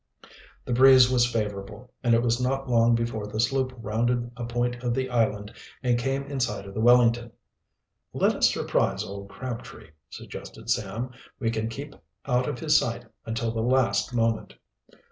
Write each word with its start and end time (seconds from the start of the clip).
The 0.65 0.73
breeze 0.73 1.11
was 1.11 1.31
favorable, 1.31 1.91
and 2.03 2.15
it 2.15 2.23
was 2.23 2.41
not 2.41 2.67
long 2.67 2.95
before 2.95 3.27
the 3.27 3.39
sloop 3.39 3.71
rounded 3.77 4.31
a 4.35 4.45
point 4.45 4.81
of 4.83 4.95
the 4.95 5.11
island 5.11 5.53
and 5.83 5.99
came 5.99 6.23
in 6.23 6.39
sight 6.39 6.65
of 6.65 6.73
the 6.73 6.81
Wellington. 6.81 7.31
"Let 8.11 8.33
us 8.35 8.51
surprise 8.51 9.03
old 9.03 9.29
Crabtree," 9.29 9.91
suggested 10.09 10.71
Sam. 10.71 11.11
"We 11.39 11.51
can 11.51 11.69
keep 11.69 11.93
out 12.25 12.49
of 12.49 12.57
his 12.59 12.79
sight 12.79 13.05
until 13.27 13.51
the 13.51 13.61
last 13.61 14.11
moment." 14.11 14.55